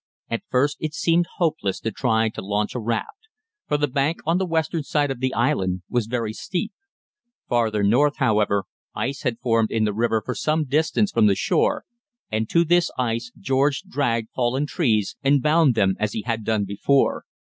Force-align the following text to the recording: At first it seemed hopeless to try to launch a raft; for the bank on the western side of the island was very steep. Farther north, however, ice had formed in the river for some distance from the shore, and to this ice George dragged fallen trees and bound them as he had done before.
At 0.31 0.41
first 0.49 0.77
it 0.79 0.95
seemed 0.95 1.27
hopeless 1.37 1.79
to 1.81 1.91
try 1.91 2.29
to 2.29 2.41
launch 2.41 2.73
a 2.73 2.79
raft; 2.79 3.27
for 3.67 3.77
the 3.77 3.87
bank 3.87 4.19
on 4.25 4.39
the 4.39 4.47
western 4.47 4.81
side 4.81 5.11
of 5.11 5.19
the 5.19 5.31
island 5.35 5.83
was 5.91 6.07
very 6.07 6.33
steep. 6.33 6.71
Farther 7.47 7.83
north, 7.83 8.17
however, 8.17 8.63
ice 8.95 9.21
had 9.21 9.37
formed 9.37 9.69
in 9.69 9.83
the 9.83 9.93
river 9.93 10.23
for 10.25 10.33
some 10.33 10.65
distance 10.65 11.11
from 11.11 11.27
the 11.27 11.35
shore, 11.35 11.85
and 12.31 12.49
to 12.49 12.65
this 12.65 12.89
ice 12.97 13.31
George 13.37 13.83
dragged 13.83 14.29
fallen 14.35 14.65
trees 14.65 15.17
and 15.23 15.43
bound 15.43 15.75
them 15.75 15.93
as 15.99 16.13
he 16.13 16.23
had 16.23 16.43
done 16.43 16.65
before. 16.65 17.25